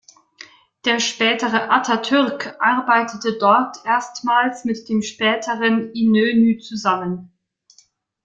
Der 0.85 0.99
spätere 0.99 1.69
Atatürk 1.69 2.55
arbeitete 2.59 3.37
dort 3.37 3.85
erstmals 3.85 4.65
mit 4.65 4.89
dem 4.89 5.03
späteren 5.03 5.91
Inönü 5.93 6.57
zusammen. 6.57 7.31